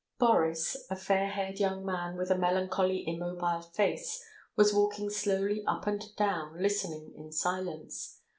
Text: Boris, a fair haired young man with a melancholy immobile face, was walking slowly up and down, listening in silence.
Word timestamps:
Boris, 0.17 0.87
a 0.89 0.95
fair 0.95 1.27
haired 1.29 1.59
young 1.59 1.85
man 1.85 2.17
with 2.17 2.31
a 2.31 2.35
melancholy 2.35 3.07
immobile 3.07 3.61
face, 3.61 4.25
was 4.55 4.73
walking 4.73 5.11
slowly 5.11 5.63
up 5.67 5.85
and 5.85 6.03
down, 6.15 6.59
listening 6.59 7.13
in 7.15 7.31
silence. 7.31 8.19